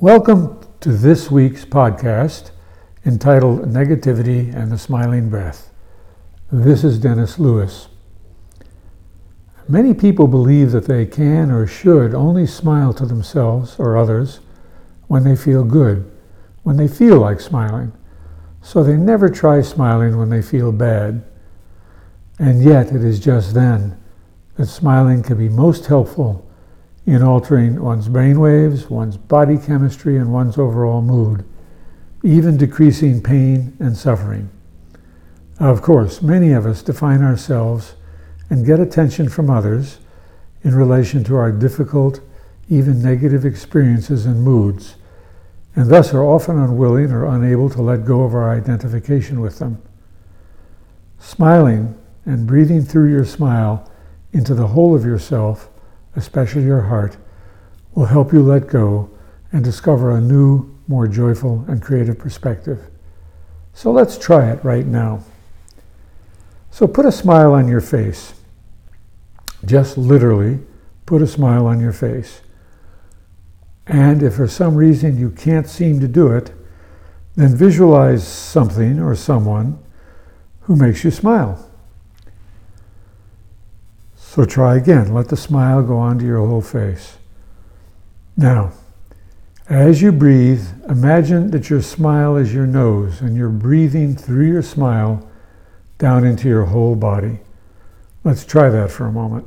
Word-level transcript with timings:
Welcome 0.00 0.60
to 0.78 0.92
this 0.92 1.28
week's 1.28 1.64
podcast 1.64 2.52
entitled 3.04 3.62
Negativity 3.62 4.54
and 4.54 4.70
the 4.70 4.78
Smiling 4.78 5.28
Breath. 5.28 5.72
This 6.52 6.84
is 6.84 7.00
Dennis 7.00 7.40
Lewis. 7.40 7.88
Many 9.66 9.94
people 9.94 10.28
believe 10.28 10.70
that 10.70 10.86
they 10.86 11.04
can 11.04 11.50
or 11.50 11.66
should 11.66 12.14
only 12.14 12.46
smile 12.46 12.94
to 12.94 13.06
themselves 13.06 13.74
or 13.80 13.96
others 13.96 14.38
when 15.08 15.24
they 15.24 15.34
feel 15.34 15.64
good, 15.64 16.08
when 16.62 16.76
they 16.76 16.86
feel 16.86 17.18
like 17.18 17.40
smiling. 17.40 17.90
So 18.62 18.84
they 18.84 18.96
never 18.96 19.28
try 19.28 19.62
smiling 19.62 20.16
when 20.16 20.30
they 20.30 20.42
feel 20.42 20.70
bad. 20.70 21.24
And 22.38 22.62
yet 22.62 22.92
it 22.92 23.02
is 23.02 23.18
just 23.18 23.52
then 23.52 24.00
that 24.54 24.66
smiling 24.66 25.24
can 25.24 25.38
be 25.38 25.48
most 25.48 25.86
helpful 25.86 26.47
in 27.08 27.22
altering 27.22 27.82
one's 27.82 28.06
brain 28.06 28.38
waves, 28.38 28.90
one's 28.90 29.16
body 29.16 29.56
chemistry, 29.56 30.18
and 30.18 30.30
one's 30.30 30.58
overall 30.58 31.00
mood, 31.00 31.42
even 32.22 32.58
decreasing 32.58 33.22
pain 33.22 33.74
and 33.80 33.96
suffering. 33.96 34.50
Of 35.58 35.80
course, 35.80 36.20
many 36.20 36.52
of 36.52 36.66
us 36.66 36.82
define 36.82 37.22
ourselves 37.22 37.94
and 38.50 38.66
get 38.66 38.78
attention 38.78 39.30
from 39.30 39.48
others 39.48 40.00
in 40.62 40.74
relation 40.74 41.24
to 41.24 41.36
our 41.36 41.50
difficult, 41.50 42.20
even 42.68 43.02
negative 43.02 43.46
experiences 43.46 44.26
and 44.26 44.42
moods, 44.42 44.96
and 45.74 45.88
thus 45.88 46.12
are 46.12 46.22
often 46.22 46.58
unwilling 46.58 47.10
or 47.10 47.24
unable 47.24 47.70
to 47.70 47.80
let 47.80 48.04
go 48.04 48.24
of 48.24 48.34
our 48.34 48.54
identification 48.54 49.40
with 49.40 49.58
them. 49.60 49.80
Smiling 51.18 51.98
and 52.26 52.46
breathing 52.46 52.82
through 52.82 53.10
your 53.10 53.24
smile 53.24 53.90
into 54.34 54.54
the 54.54 54.66
whole 54.66 54.94
of 54.94 55.06
yourself 55.06 55.70
especially 56.18 56.64
your 56.64 56.82
heart, 56.82 57.16
will 57.94 58.06
help 58.06 58.32
you 58.32 58.42
let 58.42 58.66
go 58.66 59.08
and 59.52 59.64
discover 59.64 60.10
a 60.10 60.20
new, 60.20 60.68
more 60.88 61.06
joyful 61.06 61.64
and 61.68 61.80
creative 61.80 62.18
perspective. 62.18 62.90
So 63.72 63.92
let's 63.92 64.18
try 64.18 64.50
it 64.50 64.62
right 64.64 64.84
now. 64.84 65.22
So 66.70 66.86
put 66.86 67.06
a 67.06 67.12
smile 67.12 67.54
on 67.54 67.68
your 67.68 67.80
face. 67.80 68.34
Just 69.64 69.96
literally 69.96 70.58
put 71.06 71.22
a 71.22 71.26
smile 71.26 71.66
on 71.66 71.80
your 71.80 71.92
face. 71.92 72.40
And 73.86 74.22
if 74.22 74.34
for 74.34 74.48
some 74.48 74.74
reason 74.74 75.16
you 75.16 75.30
can't 75.30 75.68
seem 75.68 76.00
to 76.00 76.08
do 76.08 76.32
it, 76.32 76.52
then 77.36 77.56
visualize 77.56 78.26
something 78.26 79.00
or 79.00 79.14
someone 79.14 79.78
who 80.62 80.76
makes 80.76 81.04
you 81.04 81.10
smile. 81.10 81.67
So 84.28 84.44
try 84.44 84.76
again. 84.76 85.14
Let 85.14 85.30
the 85.30 85.38
smile 85.38 85.82
go 85.82 85.96
onto 85.96 86.26
your 86.26 86.46
whole 86.46 86.60
face. 86.60 87.16
Now, 88.36 88.72
as 89.70 90.02
you 90.02 90.12
breathe, 90.12 90.66
imagine 90.86 91.50
that 91.52 91.70
your 91.70 91.80
smile 91.80 92.36
is 92.36 92.52
your 92.52 92.66
nose 92.66 93.22
and 93.22 93.38
you're 93.38 93.48
breathing 93.48 94.14
through 94.14 94.46
your 94.48 94.60
smile 94.60 95.26
down 95.96 96.26
into 96.26 96.46
your 96.46 96.66
whole 96.66 96.94
body. 96.94 97.38
Let's 98.22 98.44
try 98.44 98.68
that 98.68 98.90
for 98.90 99.06
a 99.06 99.12
moment. 99.12 99.46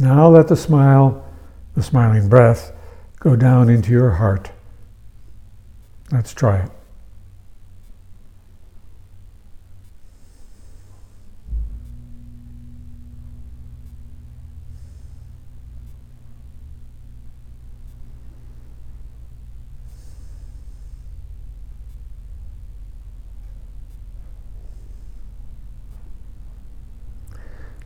Now 0.00 0.28
let 0.28 0.48
the 0.48 0.56
smile, 0.56 1.22
the 1.74 1.82
smiling 1.82 2.28
breath, 2.28 2.72
go 3.18 3.36
down 3.36 3.68
into 3.68 3.90
your 3.90 4.12
heart. 4.12 4.50
Let's 6.10 6.32
try 6.32 6.60
it. 6.60 6.70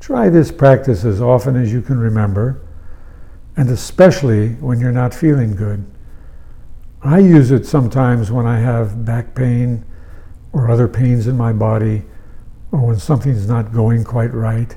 Try 0.05 0.29
this 0.29 0.53
practice 0.53 1.03
as 1.07 1.23
often 1.23 1.57
as 1.57 1.73
you 1.73 1.81
can 1.81 1.99
remember, 1.99 2.61
and 3.57 3.71
especially 3.71 4.51
when 4.57 4.79
you're 4.79 4.93
not 4.93 5.15
feeling 5.15 5.57
good. 5.57 5.83
I 7.01 7.21
use 7.21 7.51
it 7.51 7.65
sometimes 7.65 8.31
when 8.31 8.45
I 8.45 8.59
have 8.59 9.07
back 9.07 9.35
pain 9.35 9.83
or 10.53 10.71
other 10.71 10.89
pains 10.89 11.27
in 11.27 11.39
my 11.39 11.55
body, 11.55 12.03
or 12.71 12.81
when 12.89 12.99
something's 12.99 13.49
not 13.49 13.73
going 13.73 14.05
quite 14.05 14.35
right, 14.35 14.77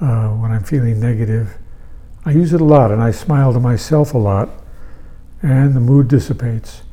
uh, 0.00 0.28
when 0.28 0.50
I'm 0.50 0.64
feeling 0.64 0.98
negative. 0.98 1.58
I 2.24 2.30
use 2.30 2.54
it 2.54 2.62
a 2.62 2.64
lot, 2.64 2.90
and 2.90 3.02
I 3.02 3.10
smile 3.10 3.52
to 3.52 3.60
myself 3.60 4.14
a 4.14 4.18
lot, 4.18 4.48
and 5.42 5.74
the 5.74 5.80
mood 5.80 6.08
dissipates. 6.08 6.84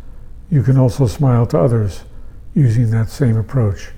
You 0.50 0.62
can 0.62 0.78
also 0.78 1.08
smile 1.08 1.46
to 1.48 1.58
others 1.58 2.04
using 2.54 2.92
that 2.92 3.10
same 3.10 3.38
approach. 3.38 3.92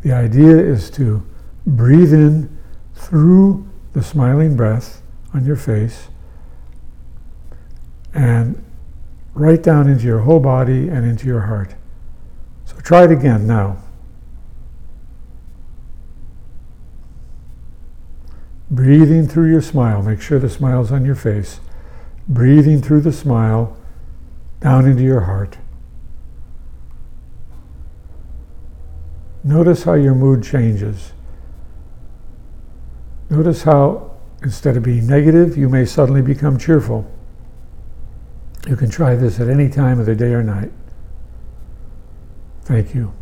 The 0.00 0.12
idea 0.12 0.56
is 0.56 0.88
to 0.92 1.22
breathe 1.66 2.14
in 2.14 2.57
through 2.98 3.66
the 3.92 4.02
smiling 4.02 4.56
breath 4.56 5.02
on 5.32 5.44
your 5.44 5.56
face 5.56 6.08
and 8.12 8.62
right 9.34 9.62
down 9.62 9.88
into 9.88 10.04
your 10.04 10.20
whole 10.20 10.40
body 10.40 10.88
and 10.88 11.06
into 11.06 11.26
your 11.26 11.42
heart. 11.42 11.74
So 12.64 12.76
try 12.80 13.04
it 13.04 13.12
again 13.12 13.46
now. 13.46 13.78
Breathing 18.70 19.26
through 19.26 19.50
your 19.50 19.62
smile. 19.62 20.02
Make 20.02 20.20
sure 20.20 20.38
the 20.38 20.50
smile's 20.50 20.92
on 20.92 21.04
your 21.04 21.14
face. 21.14 21.60
Breathing 22.28 22.82
through 22.82 23.02
the 23.02 23.12
smile 23.12 23.76
down 24.60 24.86
into 24.86 25.02
your 25.02 25.20
heart. 25.20 25.56
Notice 29.44 29.84
how 29.84 29.94
your 29.94 30.14
mood 30.14 30.42
changes. 30.42 31.12
Notice 33.30 33.62
how 33.62 34.16
instead 34.42 34.76
of 34.76 34.82
being 34.82 35.06
negative, 35.06 35.56
you 35.56 35.68
may 35.68 35.84
suddenly 35.84 36.22
become 36.22 36.58
cheerful. 36.58 37.10
You 38.66 38.76
can 38.76 38.90
try 38.90 39.14
this 39.14 39.40
at 39.40 39.48
any 39.48 39.68
time 39.68 40.00
of 40.00 40.06
the 40.06 40.14
day 40.14 40.32
or 40.32 40.42
night. 40.42 40.70
Thank 42.62 42.94
you. 42.94 43.12